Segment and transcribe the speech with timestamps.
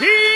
[0.00, 0.33] Richie!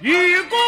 [0.00, 0.67] 与共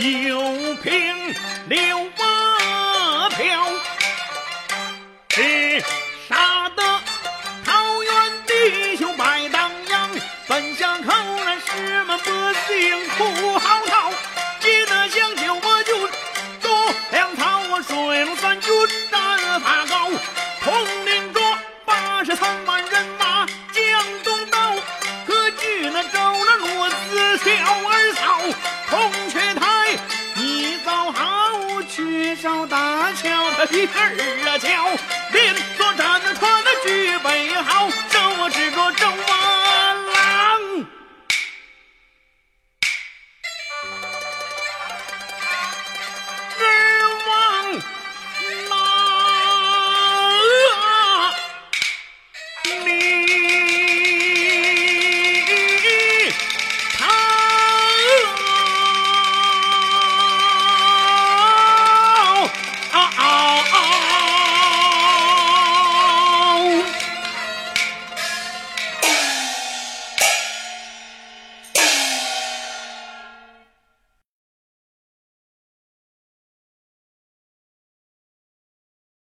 [0.00, 1.34] 又平
[1.68, 3.66] 六马票，
[5.30, 5.80] 是
[6.28, 7.00] 杀得
[7.64, 8.12] 桃园
[8.46, 10.10] 弟兄百当阳，
[10.46, 11.12] 本乡口
[11.44, 12.24] 人士们百
[12.68, 14.12] 姓苦嚎啕，
[14.60, 16.06] 记得想救我就
[16.62, 18.72] 多粮草，我水龙三军
[19.10, 20.10] 战法高，
[20.62, 21.40] 统领着
[21.84, 22.64] 八十三
[32.48, 33.28] 缺少大桥
[33.58, 35.17] 他一儿啊桥，